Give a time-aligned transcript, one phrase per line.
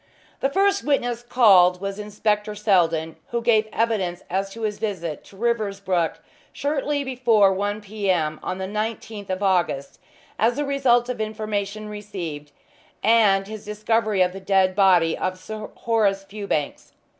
[0.39, 5.37] The first witness called was Inspector Seldon, who gave evidence as to his visit to
[5.37, 6.15] Riversbrook
[6.51, 8.09] shortly before 1 p.
[8.09, 8.39] m.
[8.41, 9.99] on the 19th of August
[10.39, 12.51] as the result of information received,
[13.03, 16.93] and his discovery of the dead body of Sir Horace Fewbanks.